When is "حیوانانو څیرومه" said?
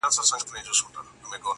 0.49-1.49